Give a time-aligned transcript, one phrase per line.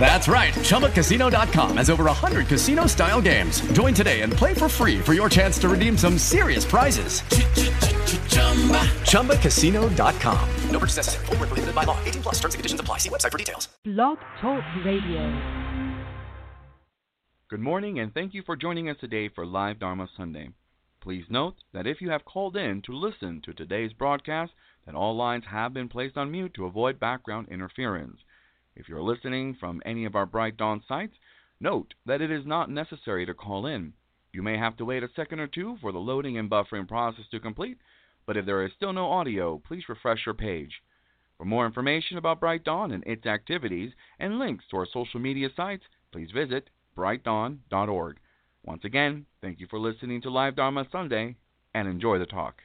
[0.00, 0.54] That's right.
[0.54, 3.60] ChumbaCasino.com has over 100 casino style games.
[3.72, 7.20] Join today and play for free for your chance to redeem some serious prizes.
[9.02, 10.48] ChumbaCasino.com.
[10.70, 11.26] No purchase necessary.
[11.26, 11.98] Full prohibited by law.
[12.04, 12.98] 18 plus terms and conditions apply.
[12.98, 13.68] See website for details.
[13.84, 15.68] Blog Talk Radio.
[17.50, 20.50] Good morning and thank you for joining us today for Live Dharma Sunday.
[21.00, 24.52] Please note that if you have called in to listen to today's broadcast,
[24.84, 28.18] that all lines have been placed on mute to avoid background interference.
[28.78, 31.16] If you're listening from any of our Bright Dawn sites,
[31.58, 33.92] note that it is not necessary to call in.
[34.32, 37.24] You may have to wait a second or two for the loading and buffering process
[37.32, 37.78] to complete,
[38.24, 40.80] but if there is still no audio, please refresh your page.
[41.36, 45.48] For more information about Bright Dawn and its activities and links to our social media
[45.56, 48.18] sites, please visit brightdawn.org.
[48.64, 51.34] Once again, thank you for listening to Live Dharma Sunday
[51.74, 52.62] and enjoy the talk.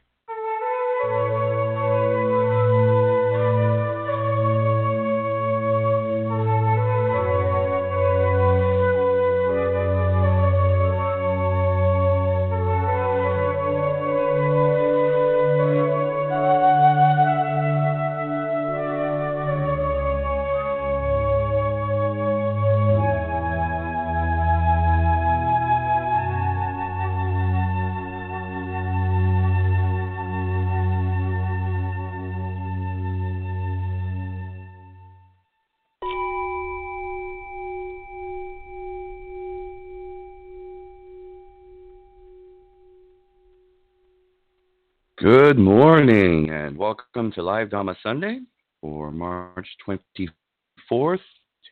[45.23, 48.41] Good morning and welcome to Live Dharma Sunday
[48.81, 51.21] for March 24th,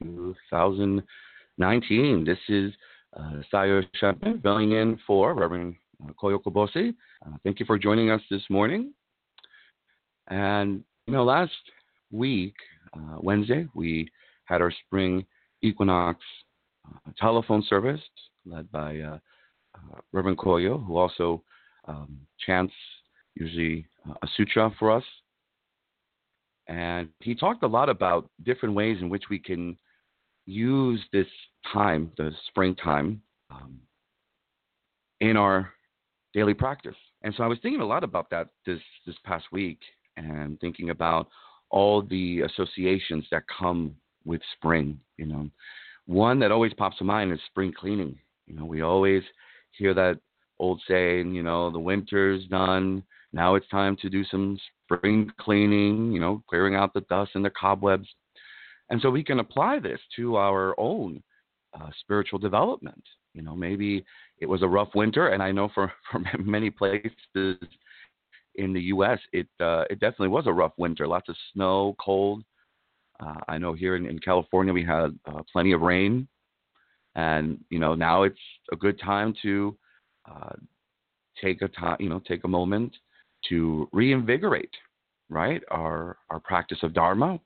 [0.02, 2.24] 2019.
[2.24, 2.72] This is
[3.20, 6.94] uh, Sayo Shenpän filling in for Reverend uh, Koyo Kubose.
[7.26, 8.94] Uh, thank you for joining us this morning.
[10.30, 11.52] And, you know, last
[12.10, 12.56] week,
[12.94, 14.10] uh, Wednesday, we
[14.46, 15.26] had our spring
[15.62, 16.22] equinox
[16.88, 18.00] uh, telephone service
[18.46, 19.20] led by uh,
[19.76, 21.44] uh, Reverend Koyo, who also
[21.86, 22.74] um, chants
[23.36, 25.04] usually uh, a sutra for us.
[26.68, 29.78] And he talked a lot about different ways in which we can
[30.46, 31.28] use this
[31.74, 33.80] time, the springtime, um,
[35.20, 35.72] in our
[36.34, 36.96] daily practice.
[37.24, 39.80] And so I was thinking a lot about that this this past week,
[40.18, 41.28] and thinking about
[41.70, 45.00] all the associations that come with spring.
[45.18, 45.50] You know,
[46.06, 48.18] one that always pops to mind is spring cleaning.
[48.48, 49.24] You know, we always
[49.72, 50.20] hear that
[50.60, 53.04] old saying, you know, the winter's done,
[53.34, 57.46] now it's time to do some spring cleaning, you know, clearing out the dust and
[57.46, 58.08] the cobwebs.
[58.90, 61.24] And so we can apply this to our own
[61.74, 63.02] uh, spiritual development.
[63.34, 64.04] You know, maybe
[64.40, 67.12] it was a rough winter, and I know for, for many places
[68.56, 71.08] in the U.S., it uh, it definitely was a rough winter.
[71.08, 72.44] Lots of snow, cold.
[73.24, 76.28] Uh, I know here in, in California we had uh, plenty of rain,
[77.16, 78.40] and you know now it's
[78.74, 79.78] a good time to
[80.30, 80.56] uh,
[81.42, 82.94] take a time, you know, take a moment
[83.50, 84.74] to reinvigorate,
[85.30, 87.40] right, our, our practice of Dharma,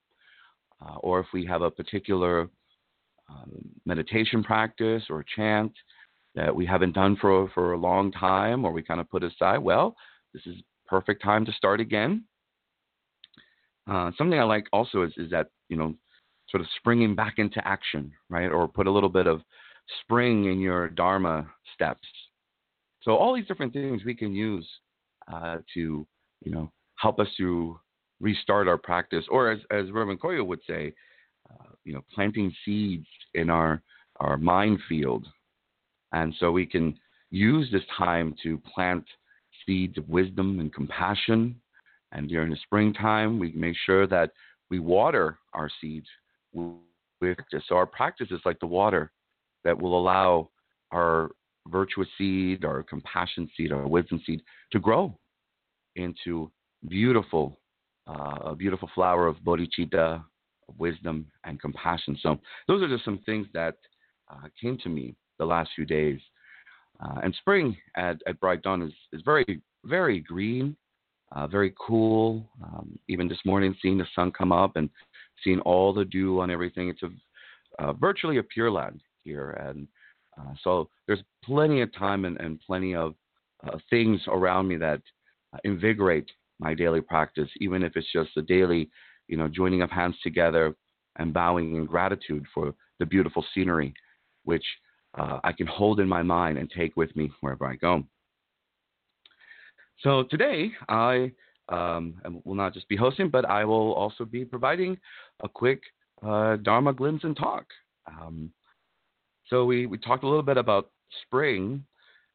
[0.85, 2.49] uh, or if we have a particular
[3.29, 3.51] um,
[3.85, 5.71] meditation practice or chant
[6.35, 9.57] that we haven't done for, for a long time or we kind of put aside,
[9.57, 9.95] well,
[10.33, 12.23] this is perfect time to start again.
[13.89, 15.93] Uh, something I like also is, is that, you know,
[16.49, 18.51] sort of springing back into action, right?
[18.51, 19.41] Or put a little bit of
[20.01, 22.07] spring in your Dharma steps.
[23.01, 24.67] So all these different things we can use
[25.31, 26.05] uh, to
[26.41, 27.79] you know help us to
[28.19, 30.93] restart our practice, or as as Reverend Koyo would say,
[31.49, 33.81] uh, you know, planting seeds in our
[34.19, 35.27] our mind field,
[36.11, 36.97] and so we can
[37.31, 39.03] use this time to plant
[39.65, 41.59] seeds of wisdom and compassion.
[42.11, 44.31] And during the springtime, we make sure that
[44.69, 46.07] we water our seeds
[46.53, 46.75] with
[47.19, 47.63] practice.
[47.67, 49.11] So our practice is like the water
[49.63, 50.49] that will allow
[50.91, 51.31] our
[51.67, 54.41] virtuous seed, our compassion seed, our wisdom seed
[54.71, 55.17] to grow
[55.95, 56.51] into
[56.87, 57.59] beautiful,
[58.07, 60.23] uh, a beautiful flower of bodhicitta,
[60.77, 62.17] wisdom, and compassion.
[62.21, 63.77] So those are just some things that
[64.29, 66.19] uh, came to me the last few days.
[67.03, 70.75] Uh, and spring at, at Bright Dawn is, is very, very green,
[71.33, 72.47] uh, very cool.
[72.63, 74.89] Um, even this morning, seeing the sun come up and
[75.43, 79.51] seeing all the dew on everything, it's a, uh, virtually a pure land here.
[79.51, 79.87] And
[80.39, 83.15] uh, so there's plenty of time and, and plenty of
[83.67, 85.01] uh, things around me that
[85.53, 86.29] uh, invigorate
[86.59, 88.89] my daily practice, even if it's just the daily,
[89.27, 90.75] you know, joining of hands together
[91.17, 93.93] and bowing in gratitude for the beautiful scenery,
[94.43, 94.65] which
[95.17, 98.03] uh, I can hold in my mind and take with me wherever I go.
[100.01, 101.31] So today, I
[101.69, 104.97] um, will not just be hosting, but I will also be providing
[105.41, 105.81] a quick
[106.21, 107.65] uh, Dharma glimpse and talk.
[108.07, 108.51] Um,
[109.49, 110.89] so we, we talked a little bit about
[111.23, 111.83] spring,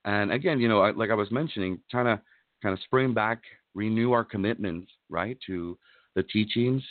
[0.05, 2.21] and again, you know, I, like I was mentioning, trying to
[2.63, 3.43] kind of spring back,
[3.75, 5.77] renew our commitments, right, to
[6.15, 6.83] the teachings,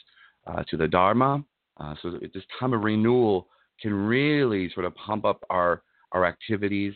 [0.48, 1.44] uh, to the Dharma.
[1.80, 3.48] Uh, so this time of renewal
[3.81, 6.94] can really sort of pump up our our activities.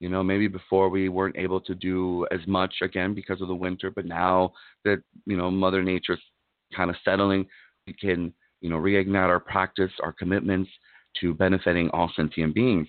[0.00, 3.54] You know, maybe before we weren't able to do as much again because of the
[3.54, 4.52] winter, but now
[4.84, 6.20] that you know Mother Nature's
[6.76, 7.46] kind of settling,
[7.86, 10.70] we can you know reignite our practice, our commitments
[11.20, 12.88] to benefiting all sentient beings.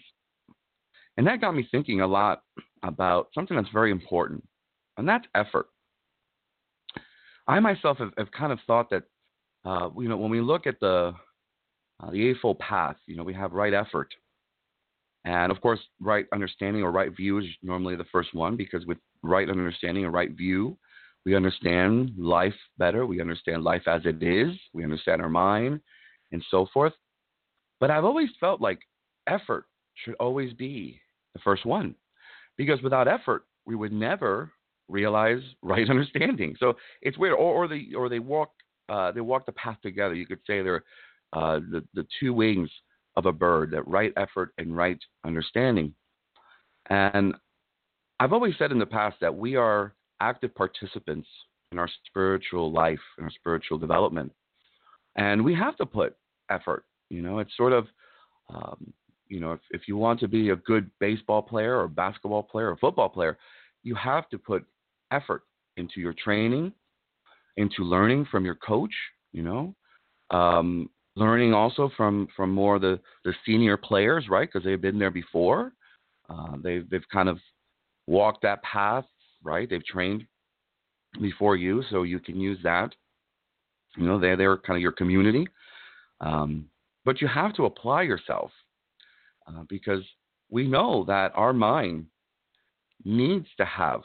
[1.18, 2.44] And that got me thinking a lot
[2.84, 4.44] about something that's very important,
[4.98, 5.68] and that's effort.
[7.48, 9.04] I myself have, have kind of thought that,
[9.64, 11.14] uh, you know, when we look at the
[12.04, 14.14] uh, the Eightfold Path, you know, we have right effort,
[15.24, 18.98] and of course, right understanding or right view is normally the first one because with
[19.24, 20.78] right understanding and right view,
[21.26, 23.06] we understand life better.
[23.06, 24.52] We understand life as it is.
[24.74, 25.80] We understand our mind,
[26.34, 26.94] and so forth.
[27.80, 28.80] But I've always felt like
[29.28, 29.66] effort
[30.04, 31.00] should always be
[31.34, 31.96] the first one,
[32.58, 34.52] because without effort, we would never
[34.88, 36.56] realize right understanding.
[36.60, 38.52] So it's weird, or, or they or they walk
[38.90, 40.14] uh, they walk the path together.
[40.14, 40.84] You could say they're
[41.34, 42.70] uh, the the two wings
[43.16, 45.94] of a bird, that right effort and right understanding.
[46.90, 47.34] And
[48.20, 51.28] I've always said in the past that we are active participants
[51.72, 54.32] in our spiritual life, and our spiritual development,
[55.16, 56.16] and we have to put
[56.50, 56.86] effort.
[57.10, 57.88] You know, it's sort of
[58.54, 58.94] um,
[59.28, 62.70] you know, if, if you want to be a good baseball player or basketball player
[62.70, 63.38] or football player,
[63.84, 64.66] you have to put
[65.12, 65.44] effort
[65.78, 66.72] into your training,
[67.58, 68.94] into learning from your coach,
[69.32, 69.76] you know,
[70.32, 74.50] um, learning also from from more the the senior players, right?
[74.52, 75.74] Because they've been there before.
[76.30, 77.40] Uh, they've they've kind of
[78.08, 79.06] walked that path,
[79.44, 79.70] right?
[79.70, 80.26] They've trained
[81.22, 82.94] before you, so you can use that.
[83.98, 85.48] You know, they're they're kind of your community.
[86.22, 86.70] Um,
[87.06, 88.52] but you have to apply yourself
[89.48, 90.04] uh, because
[90.50, 92.08] we know that our mind
[93.04, 94.02] needs to have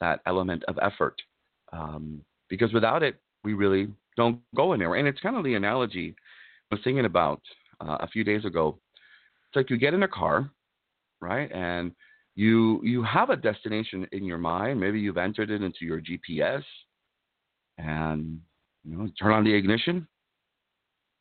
[0.00, 1.20] that element of effort
[1.72, 4.98] um, because without it, we really don't go anywhere.
[4.98, 6.14] And it's kind of the analogy
[6.70, 7.40] I was thinking about
[7.80, 8.78] uh, a few days ago.
[9.48, 10.50] It's like you get in a car,
[11.20, 11.92] right, and
[12.34, 14.78] you you have a destination in your mind.
[14.78, 16.62] Maybe you've entered it into your GPS,
[17.78, 18.38] and
[18.84, 20.06] you know turn on the ignition,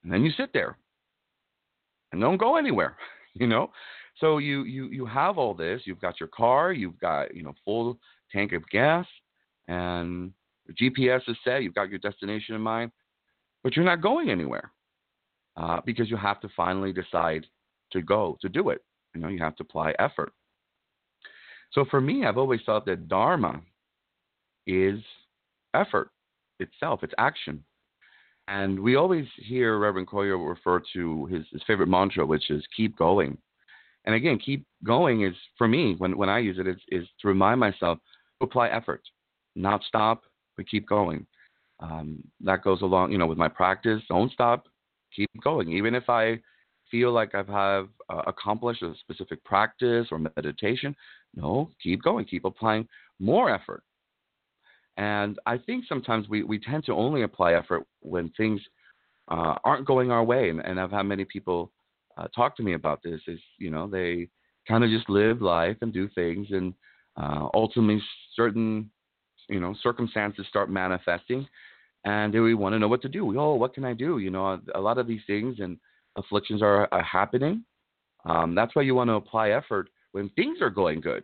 [0.04, 0.78] and then you sit there
[2.12, 2.98] and don't go anywhere.
[3.34, 3.72] you know?
[4.20, 5.82] So you you you have all this.
[5.86, 8.00] You've got your car you've got you know full
[8.32, 9.06] tank of gas
[9.68, 10.32] and
[10.82, 12.92] gps is set you've got your destination in mind
[13.64, 14.72] but you're not going anywhere
[15.56, 17.46] uh, because you have to finally decide
[17.92, 18.84] to go to do it.
[19.14, 20.34] You know you have to apply effort.
[21.74, 23.62] So for me i've always thought that dharma
[24.66, 25.00] is
[25.74, 26.10] effort
[26.60, 27.64] itself it's action
[28.48, 32.98] and we always hear Reverend Koyo refer to his, his favorite mantra, which is keep
[32.98, 33.38] going.
[34.06, 37.28] And again, keep going is for me when, when I use it is, is to
[37.28, 38.00] remind myself
[38.40, 39.02] to apply effort,
[39.56, 40.24] not stop,
[40.56, 41.28] but keep going.
[41.82, 44.02] Um, that goes along, you know, with my practice.
[44.08, 44.68] Don't stop,
[45.14, 45.72] keep going.
[45.74, 46.40] Even if I
[46.90, 50.96] feel like I've have uh, accomplished a specific practice or meditation,
[51.36, 52.88] no, keep going, keep applying
[53.20, 53.84] more effort.
[54.98, 58.60] And I think sometimes we, we tend to only apply effort when things
[59.30, 60.50] uh, aren't going our way.
[60.50, 61.72] And, and I've had many people
[62.18, 64.28] uh, talk to me about this is, you know, they
[64.68, 66.48] kind of just live life and do things.
[66.50, 66.74] And
[67.16, 68.02] uh, ultimately,
[68.36, 68.90] certain,
[69.50, 71.48] you know, circumstances start manifesting.
[72.04, 73.40] And we want to know what to do.
[73.40, 74.18] Oh, what can I do?
[74.18, 75.78] You know, a lot of these things and
[76.16, 77.64] afflictions are, are happening.
[78.26, 81.24] Um, that's why you want to apply effort when things are going good.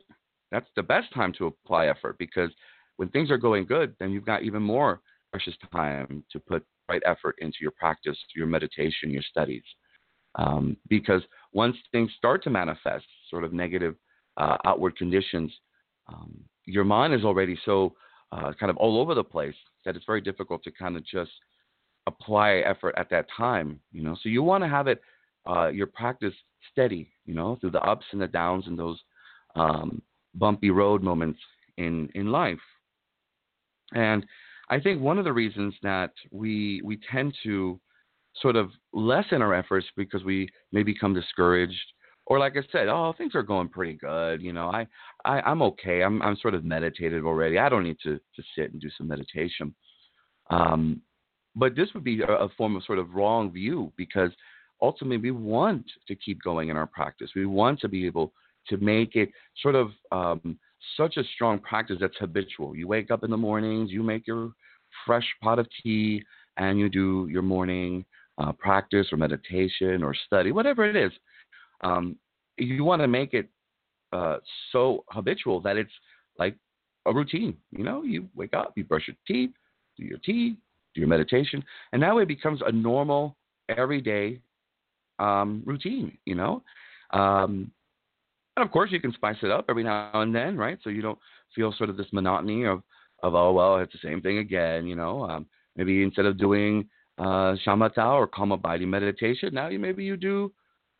[0.51, 2.51] That's the best time to apply effort because
[2.97, 7.01] when things are going good, then you've got even more precious time to put right
[7.05, 9.63] effort into your practice, your meditation, your studies.
[10.35, 11.21] Um, because
[11.53, 13.95] once things start to manifest, sort of negative
[14.37, 15.51] uh, outward conditions,
[16.07, 16.33] um,
[16.65, 17.93] your mind is already so
[18.31, 21.31] uh, kind of all over the place that it's very difficult to kind of just
[22.07, 23.79] apply effort at that time.
[23.91, 25.01] You know, so you want to have it
[25.47, 26.33] uh, your practice
[26.71, 27.09] steady.
[27.25, 28.99] You know, through the ups and the downs and those
[29.55, 30.01] um,
[30.35, 31.39] bumpy road moments
[31.77, 32.59] in in life.
[33.93, 34.25] And
[34.69, 37.79] I think one of the reasons that we we tend to
[38.41, 41.93] sort of lessen our efforts because we may become discouraged
[42.25, 44.41] or like I said, oh, things are going pretty good.
[44.41, 44.87] You know, I,
[45.25, 46.03] I I'm okay.
[46.03, 47.57] I'm I'm sort of meditative already.
[47.59, 49.73] I don't need to to sit and do some meditation.
[50.49, 51.01] Um,
[51.55, 54.31] but this would be a, a form of sort of wrong view because
[54.81, 57.31] ultimately we want to keep going in our practice.
[57.35, 58.33] We want to be able
[58.69, 59.29] to make it
[59.61, 60.57] sort of um,
[60.97, 62.75] such a strong practice that's habitual.
[62.75, 64.51] You wake up in the mornings, you make your
[65.05, 66.23] fresh pot of tea,
[66.57, 68.05] and you do your morning
[68.37, 71.11] uh, practice or meditation or study, whatever it is.
[71.81, 72.15] Um,
[72.57, 73.49] you want to make it
[74.11, 74.37] uh,
[74.71, 75.91] so habitual that it's
[76.37, 76.55] like
[77.05, 77.57] a routine.
[77.71, 79.51] You know, you wake up, you brush your teeth,
[79.97, 80.55] do your tea,
[80.93, 83.35] do your meditation, and that way it becomes a normal,
[83.69, 84.39] everyday
[85.19, 86.17] um, routine.
[86.25, 86.63] You know,
[87.11, 87.71] um,
[88.55, 90.77] and of course you can spice it up every now and then, right?
[90.83, 91.19] So you don't
[91.55, 92.81] feel sort of this monotony of
[93.21, 94.85] of oh well, it's the same thing again.
[94.85, 95.45] You know, um,
[95.75, 100.51] maybe instead of doing uh, shamatha or calm abiding meditation, now you maybe you do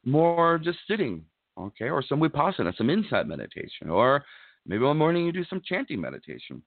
[0.06, 1.24] more just sitting,
[1.58, 4.24] okay, or some vipassana, some insight meditation, or
[4.66, 6.62] maybe one morning you do some chanting meditation.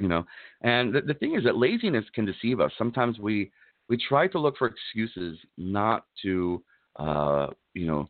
[0.00, 0.24] You know,
[0.62, 2.72] and the, the thing is that laziness can deceive us.
[2.78, 3.50] Sometimes we
[3.88, 6.62] we try to look for excuses not to,
[6.96, 8.08] uh, you know,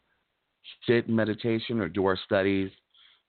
[0.86, 2.70] sit in meditation or do our studies,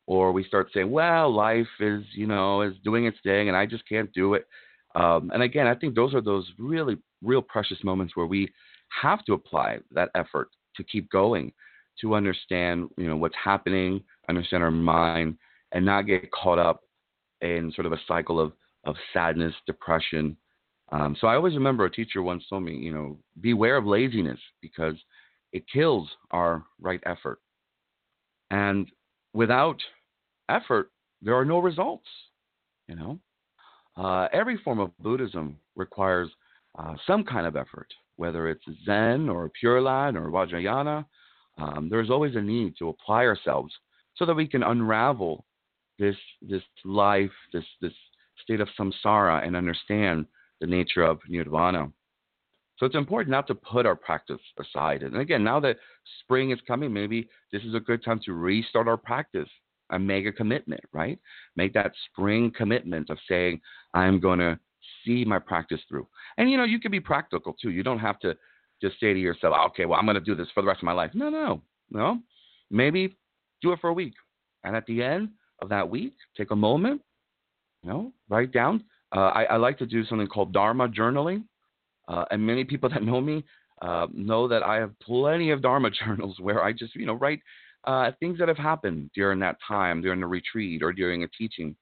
[0.06, 3.66] or we start saying, well, life is, you know, is doing its thing, and I
[3.66, 4.46] just can't do it.
[4.96, 8.52] Um, and again, I think those are those really, real precious moments where we
[9.02, 11.52] have to apply that effort to keep going,
[12.02, 15.38] to understand, you know, what's happening, understand our mind,
[15.72, 16.82] and not get caught up
[17.42, 18.54] in sort of a cycle of
[18.86, 20.36] of sadness, depression.
[20.92, 24.40] Um, so I always remember a teacher once told me, you know, beware of laziness
[24.62, 24.96] because
[25.54, 27.40] it kills our right effort.
[28.52, 28.92] And
[29.34, 29.80] without
[30.50, 30.92] effort,
[31.22, 32.08] there are no results.
[32.88, 33.20] You know,
[33.96, 36.30] uh, every form of Buddhism requires
[36.78, 41.06] uh, some kind of effort, whether it's Zen or Pure Land or Vajrayana.
[41.58, 43.74] Um, there's always a need to apply ourselves
[44.16, 45.46] so that we can unravel
[46.00, 47.94] this this life, this this
[48.44, 50.26] state of samsara, and understand
[50.60, 51.92] the nature of nirvana.
[52.78, 55.04] So it's important not to put our practice aside.
[55.04, 55.78] And again, now that
[56.22, 59.50] spring is coming, maybe this is a good time to restart our practice
[59.90, 61.20] and make a commitment, right?
[61.56, 63.62] Make that spring commitment of saying,
[63.94, 64.58] I'm going to
[65.06, 66.08] see my practice through.
[66.38, 67.70] And you know, you can be practical too.
[67.70, 68.36] You don't have to
[68.82, 70.86] just say to yourself, okay, well, I'm going to do this for the rest of
[70.86, 71.12] my life.
[71.14, 71.62] No, no,
[71.92, 72.20] no.
[72.72, 73.16] Maybe
[73.62, 74.14] do it for a week.
[74.64, 75.30] And at the end
[75.62, 77.02] of that week, take a moment,
[77.84, 78.84] you know, write down.
[79.16, 81.44] Uh, I, I like to do something called Dharma journaling.
[82.08, 83.44] Uh, and many people that know me
[83.82, 87.40] uh, know that I have plenty of Dharma journals where I just, you know, write
[87.86, 91.76] uh, things that have happened during that time, during the retreat or during a teaching.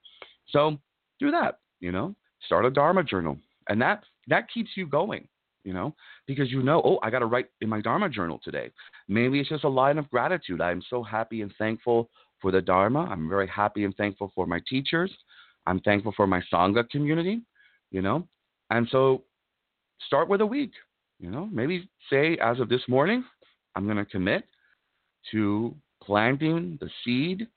[0.50, 0.78] So
[1.20, 3.38] do that, you know, start a Dharma journal.
[3.70, 5.28] And that, that keeps you going,
[5.64, 5.94] you know,
[6.26, 8.72] because you know, oh, I got to write in my Dharma journal today.
[9.08, 10.60] Maybe it's just a line of gratitude.
[10.60, 12.10] I'm so happy and thankful
[12.42, 13.02] for the Dharma.
[13.02, 15.12] I'm very happy and thankful for my teachers.
[15.68, 17.42] I'm thankful for my Sangha community,
[17.92, 18.28] you know.
[18.72, 19.24] And so
[20.06, 20.72] start with a week.
[21.20, 23.24] You know, maybe say as of this morning,
[23.76, 24.44] I'm going to commit
[25.32, 27.48] to planting the seed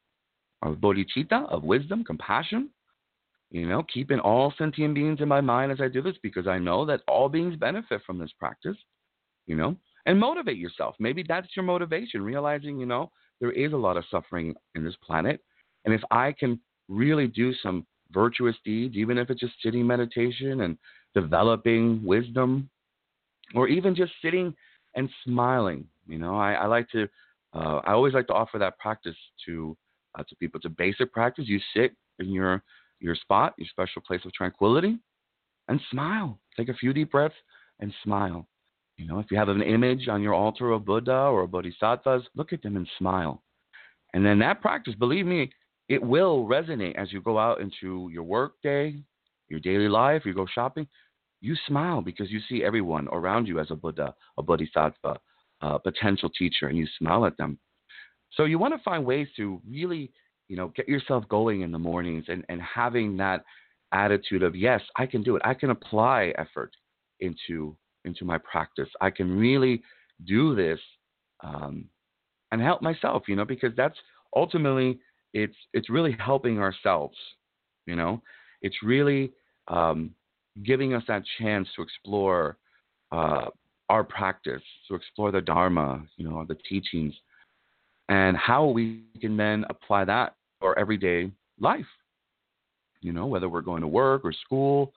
[0.62, 2.70] of bodhicitta, of wisdom, compassion.
[3.50, 6.58] You know, keeping all sentient beings in my mind as I do this because I
[6.58, 8.76] know that all beings benefit from this practice.
[9.46, 10.94] You know, and motivate yourself.
[10.98, 13.10] Maybe that's your motivation, realizing, you know,
[13.40, 15.40] there is a lot of suffering in this planet.
[15.84, 20.62] And if I can really do some virtuous deeds, even if it's just sitting meditation
[20.62, 20.78] and
[21.14, 22.70] developing wisdom,
[23.54, 24.54] or even just sitting
[24.94, 25.86] and smiling.
[26.06, 27.08] You know, I, I like to,
[27.52, 29.16] uh, I always like to offer that practice
[29.46, 29.76] to
[30.18, 30.58] uh, to people.
[30.58, 31.46] It's a basic practice.
[31.48, 32.62] You sit in your
[33.00, 34.98] your spot, your special place of tranquility,
[35.68, 36.38] and smile.
[36.56, 37.34] Take a few deep breaths
[37.80, 38.46] and smile.
[38.96, 42.52] You know, if you have an image on your altar of Buddha or Bodhisattvas, look
[42.52, 43.42] at them and smile.
[44.12, 45.50] And then that practice, believe me,
[45.88, 48.96] it will resonate as you go out into your work day,
[49.48, 50.86] your daily life, you go shopping
[51.44, 55.20] you smile because you see everyone around you as a Buddha, a Bodhisattva,
[55.60, 57.58] a potential teacher, and you smile at them.
[58.32, 60.10] So you want to find ways to really,
[60.48, 63.44] you know, get yourself going in the mornings and, and having that
[63.92, 65.42] attitude of yes, I can do it.
[65.44, 66.72] I can apply effort
[67.20, 67.76] into
[68.06, 68.88] into my practice.
[69.02, 69.82] I can really
[70.26, 70.80] do this
[71.42, 71.84] um,
[72.52, 73.98] and help myself, you know, because that's
[74.34, 74.98] ultimately
[75.34, 77.16] it's it's really helping ourselves,
[77.86, 78.22] you know.
[78.62, 79.32] It's really
[79.68, 80.14] um,
[80.62, 82.56] giving us that chance to explore
[83.12, 83.46] uh,
[83.90, 87.12] our practice, to explore the Dharma, you know, the teachings,
[88.08, 91.86] and how we can then apply that for everyday life.
[93.00, 94.92] You know, whether we're going to work or school,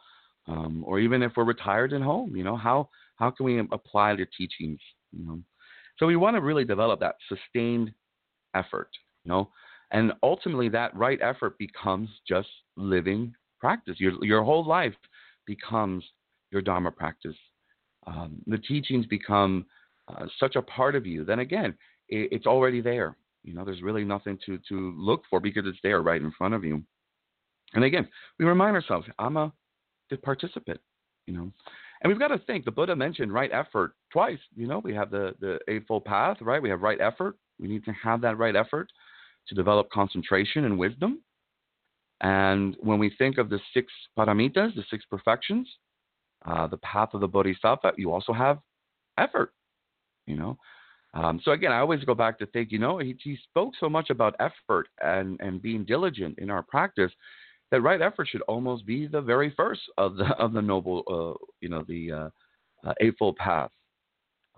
[0.47, 4.15] um, or even if we're retired and home, you know, how how can we apply
[4.15, 4.79] the teachings?
[5.11, 5.39] You know,
[5.97, 7.91] so we want to really develop that sustained
[8.53, 8.89] effort.
[9.25, 9.49] You know,
[9.91, 13.95] and ultimately that right effort becomes just living practice.
[13.99, 14.95] Your your whole life
[15.45, 16.03] becomes
[16.51, 17.35] your Dharma practice,
[18.07, 19.65] um, the teachings become
[20.07, 21.75] uh, such a part of you, then again,
[22.09, 23.17] it, it's already there.
[23.43, 26.53] You know, there's really nothing to, to look for because it's there right in front
[26.53, 26.83] of you.
[27.73, 28.07] And again,
[28.39, 29.51] we remind ourselves, I'm a
[30.23, 30.79] participant,
[31.25, 31.51] you know.
[32.01, 34.39] And we've got to think, the Buddha mentioned right effort twice.
[34.55, 36.61] You know, we have the, the Eightfold Path, right?
[36.61, 37.37] We have right effort.
[37.59, 38.89] We need to have that right effort
[39.49, 41.21] to develop concentration and wisdom.
[42.21, 45.69] And when we think of the six paramitas, the six perfections,
[46.45, 48.59] uh, the path of the bodhisattva, you also have
[49.17, 49.53] effort,
[50.25, 50.57] you know.
[51.13, 53.89] Um, so again, I always go back to think, you know, he, he spoke so
[53.89, 57.11] much about effort and, and being diligent in our practice
[57.71, 61.45] that right effort should almost be the very first of the of the noble, uh,
[61.59, 62.29] you know, the uh,
[62.87, 63.71] uh, eightfold path.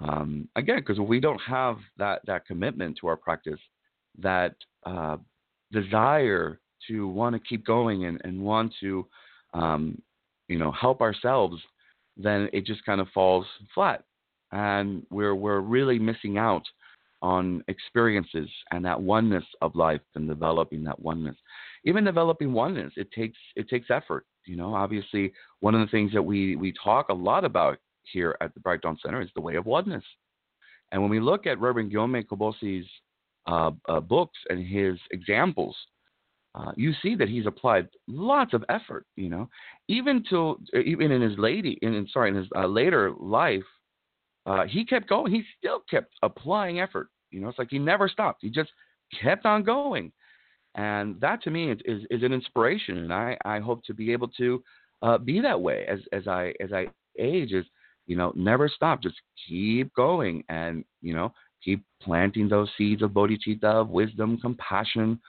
[0.02, 3.60] Um, again, because we don't have that that commitment to our practice,
[4.20, 4.56] that
[4.86, 5.18] uh,
[5.72, 9.06] desire to want to keep going and, and want to,
[9.54, 10.02] um,
[10.48, 11.62] you know, help ourselves,
[12.18, 14.04] then it just kind of falls flat,
[14.52, 16.64] and we're we're really missing out
[17.22, 21.36] on experiences and that oneness of life and developing that oneness.
[21.86, 24.26] Even developing oneness, it takes it takes effort.
[24.46, 28.36] You know, obviously, one of the things that we we talk a lot about here
[28.42, 30.04] at the Bright Dawn Center is the way of oneness.
[30.92, 32.88] And when we look at Reverend Gyomay Kubose's
[33.48, 35.76] uh, uh, books and his examples,
[36.56, 39.06] uh, you see that he's applied lots of effort.
[39.16, 39.50] You know,
[39.88, 43.64] even to even in his lady in sorry in his uh, later life,
[44.46, 45.32] uh, he kept going.
[45.32, 47.10] He still kept applying effort.
[47.32, 48.40] You know, it's like he never stopped.
[48.42, 48.72] He just
[49.22, 50.12] kept on going,
[50.76, 52.98] and that to me is is, is an inspiration.
[52.98, 54.64] And I I hope to be able to
[55.02, 56.88] uh, be that way as as I as I
[57.20, 57.54] age.
[57.54, 57.66] Is
[58.08, 59.04] you know never stop.
[59.04, 59.18] Just
[59.48, 61.32] keep going, and you know
[61.64, 65.20] keep planting those seeds of bodhicitta, of wisdom, compassion.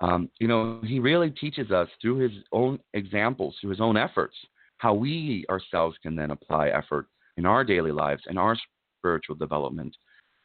[0.00, 4.36] Um, you know, he really teaches us through his own examples, through his own efforts,
[4.78, 7.06] how we ourselves can then apply effort
[7.36, 8.56] in our daily lives and our
[8.98, 9.94] spiritual development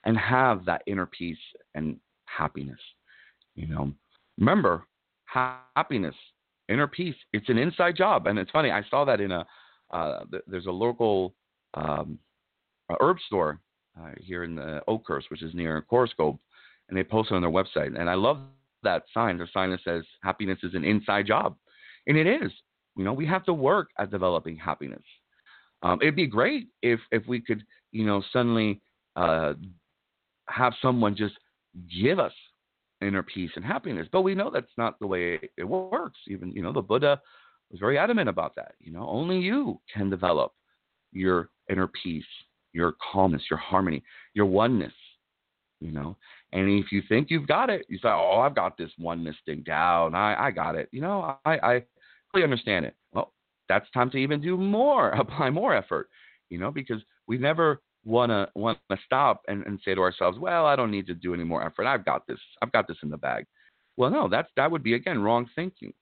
[0.05, 1.37] and have that inner peace
[1.75, 2.79] and happiness.
[3.55, 3.91] You know,
[4.39, 4.85] remember,
[5.25, 6.15] happiness,
[6.69, 8.27] inner peace, it's an inside job.
[8.27, 9.45] And it's funny, I saw that in a,
[9.91, 11.35] uh, there's a local
[11.75, 12.17] um,
[12.99, 13.59] herb store
[13.99, 16.39] uh, here in the Oakhurst, which is near Coarsegold,
[16.89, 17.99] and they posted on their website.
[17.99, 18.39] And I love
[18.83, 21.55] that sign, the sign that says happiness is an inside job.
[22.07, 22.51] And it is.
[22.95, 25.03] You know, we have to work at developing happiness.
[25.81, 28.81] Um, it'd be great if if we could, you know, suddenly
[29.15, 29.53] uh,
[30.49, 31.35] have someone just
[32.01, 32.33] give us
[33.01, 34.07] inner peace and happiness.
[34.11, 36.19] But we know that's not the way it works.
[36.27, 37.19] Even you know, the Buddha
[37.71, 38.75] was very adamant about that.
[38.79, 40.53] You know, only you can develop
[41.11, 42.23] your inner peace,
[42.73, 44.93] your calmness, your harmony, your oneness.
[45.79, 46.15] You know,
[46.53, 49.63] and if you think you've got it, you say, "Oh, I've got this oneness thing
[49.63, 50.15] down.
[50.15, 51.83] I I got it." You know, I I
[52.31, 52.95] fully understand it.
[53.11, 53.33] Well,
[53.69, 56.09] that's time to even do more, apply more effort,
[56.49, 60.37] you know, because we never want to want to stop and, and say to ourselves,
[60.39, 61.85] well, I don't need to do any more effort.
[61.85, 62.39] I've got this.
[62.61, 63.45] I've got this in the bag.
[63.97, 65.93] Well, no, that's that would be again wrong thinking,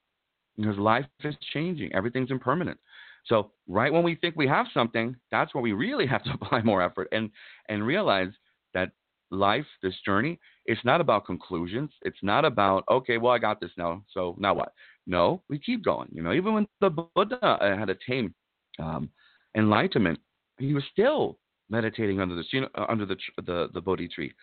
[0.57, 1.93] because life is changing.
[1.93, 2.79] Everything's impermanent.
[3.25, 6.61] So right when we think we have something, that's when we really have to apply
[6.61, 7.29] more effort and
[7.69, 8.31] and realize
[8.73, 8.91] that
[9.31, 11.91] life, this journey, it's not about conclusions.
[12.03, 14.73] It's not about okay, well I got this now, so now what?
[15.07, 16.09] No, we keep going.
[16.11, 18.33] You know, even when the Buddha uh, had attained
[18.79, 19.09] um,
[19.55, 20.19] enlightenment,
[20.57, 24.33] he was still meditating under the you know, uh, under the the the Bodhi tree.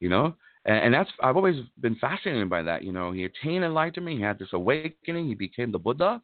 [0.00, 0.34] You know,
[0.66, 2.82] and that's I've always been fascinated by that.
[2.82, 4.18] You know, he attained enlightenment.
[4.18, 5.26] He had this awakening.
[5.26, 6.22] He became the Buddha.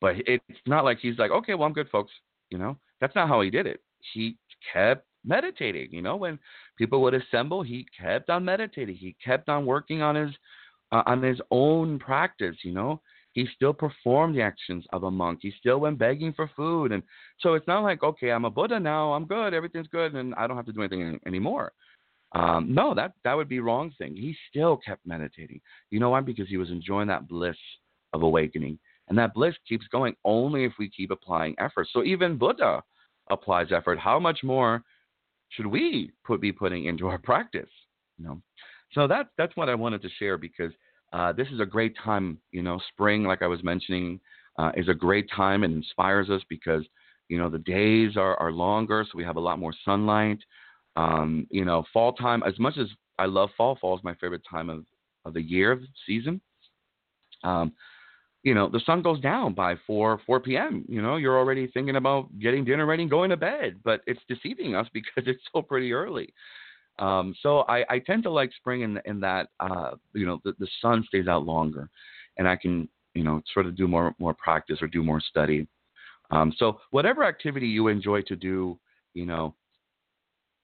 [0.00, 2.12] But it's not like he's like, okay, well, I'm good, folks.
[2.50, 3.80] You know, that's not how he did it.
[4.14, 4.36] He
[4.72, 5.88] kept meditating.
[5.92, 6.38] You know, when
[6.76, 8.96] people would assemble, he kept on meditating.
[8.96, 10.30] He kept on working on his
[10.92, 13.00] uh, on his own practice, you know.
[13.32, 15.40] He still performed the actions of a monk.
[15.42, 16.92] He still went begging for food.
[16.92, 17.02] And
[17.40, 20.46] so it's not like, okay, I'm a Buddha now, I'm good, everything's good, and I
[20.46, 21.72] don't have to do anything anymore.
[22.32, 24.16] Um, no, that, that would be wrong thing.
[24.16, 25.60] He still kept meditating.
[25.90, 26.20] You know why?
[26.20, 27.56] Because he was enjoying that bliss
[28.12, 28.78] of awakening.
[29.08, 31.88] And that bliss keeps going only if we keep applying effort.
[31.92, 32.82] So even Buddha
[33.30, 33.98] applies effort.
[33.98, 34.82] How much more
[35.50, 37.70] should we put, be putting into our practice?
[38.18, 38.42] You know?
[38.92, 40.72] So that's that's what I wanted to share because
[41.12, 42.38] uh, this is a great time.
[42.52, 44.20] You know, spring, like I was mentioning,
[44.58, 46.84] uh, is a great time and inspires us because
[47.28, 50.38] you know the days are, are longer, so we have a lot more sunlight.
[50.96, 52.42] Um, you know, fall time.
[52.44, 54.84] As much as I love fall, fall is my favorite time of
[55.24, 56.40] of the year, season.
[57.44, 57.72] Um,
[58.42, 60.84] you know, the sun goes down by 4 4 p.m.
[60.88, 64.20] You know, you're already thinking about getting dinner ready and going to bed, but it's
[64.28, 66.32] deceiving us because it's so pretty early.
[66.98, 70.52] Um, so I, I, tend to like spring in, in that uh, you know the,
[70.58, 71.88] the, sun stays out longer,
[72.38, 75.68] and I can you know sort of do more more practice or do more study.
[76.32, 78.78] Um, so whatever activity you enjoy to do,
[79.14, 79.54] you know,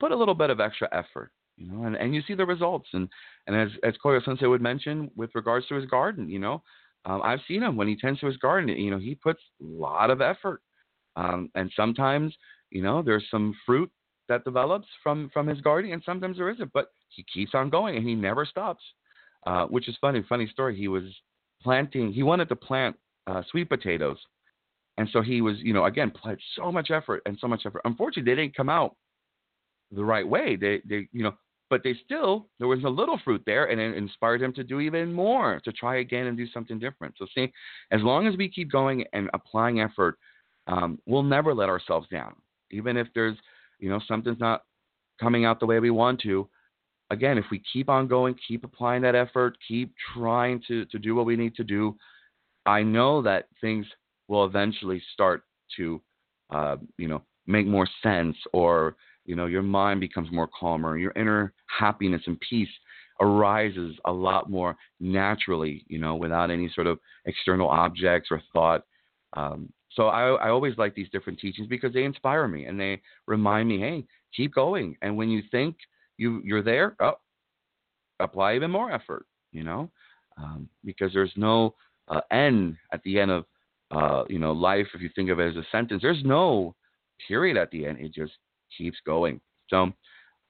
[0.00, 2.88] put a little bit of extra effort, you know, and, and you see the results.
[2.94, 3.08] And
[3.46, 6.62] and as as Koyo Sensei would mention with regards to his garden, you know,
[7.04, 8.68] um, I've seen him when he tends to his garden.
[8.68, 10.62] You know, he puts a lot of effort,
[11.16, 12.34] um, and sometimes,
[12.70, 13.90] you know, there's some fruit
[14.28, 16.72] that develops from from his garden, and sometimes there isn't.
[16.72, 18.82] But he keeps on going, and he never stops.
[19.46, 20.24] Uh, which is funny.
[20.26, 20.74] Funny story.
[20.74, 21.04] He was
[21.62, 22.12] planting.
[22.12, 24.16] He wanted to plant uh, sweet potatoes,
[24.96, 27.82] and so he was, you know, again, put so much effort and so much effort.
[27.84, 28.96] Unfortunately, they didn't come out
[29.92, 30.56] the right way.
[30.56, 31.34] They, they, you know,
[31.74, 34.78] but they still there was a little fruit there, and it inspired them to do
[34.78, 37.16] even more, to try again and do something different.
[37.18, 37.52] So, see,
[37.90, 40.18] as long as we keep going and applying effort,
[40.68, 42.36] um, we'll never let ourselves down,
[42.70, 43.36] even if there's,
[43.80, 44.62] you know, something's not
[45.20, 46.48] coming out the way we want to
[47.10, 51.14] again, if we keep on going, keep applying that effort, keep trying to, to do
[51.14, 51.96] what we need to do,
[52.66, 53.86] I know that things
[54.28, 55.44] will eventually start
[55.76, 56.00] to,
[56.50, 61.12] uh, you know, make more sense or, you know, your mind becomes more calmer, your
[61.16, 62.68] inner happiness and peace
[63.20, 68.84] arises a lot more naturally, you know, without any sort of external objects or thought.
[69.34, 73.00] Um, so I, I always like these different teachings because they inspire me and they
[73.26, 74.04] remind me, hey,
[74.36, 74.96] keep going.
[75.02, 75.76] And when you think–
[76.16, 76.96] you you're there.
[77.00, 77.14] Oh,
[78.20, 79.26] apply even more effort.
[79.52, 79.90] You know,
[80.36, 81.74] um, because there's no
[82.08, 83.44] uh, end at the end of
[83.90, 84.86] uh, you know life.
[84.94, 86.74] If you think of it as a sentence, there's no
[87.28, 87.98] period at the end.
[88.00, 88.32] It just
[88.76, 89.40] keeps going.
[89.68, 89.92] So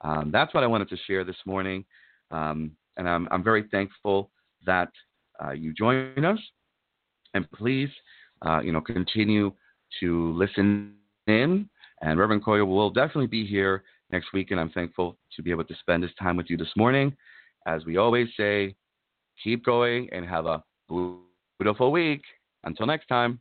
[0.03, 1.85] um, that's what I wanted to share this morning,
[2.31, 4.31] um, and I'm I'm very thankful
[4.67, 4.91] that
[5.43, 6.39] uh, you join us.
[7.35, 7.91] And please,
[8.47, 9.53] uh, you know, continue
[10.01, 10.95] to listen
[11.27, 11.69] in.
[12.03, 15.65] And Reverend Koyo will definitely be here next week, and I'm thankful to be able
[15.65, 17.17] to spend this time with you this morning.
[17.67, 18.75] As we always say,
[19.43, 20.63] keep going and have a
[21.59, 22.23] beautiful week.
[22.65, 23.41] Until next time.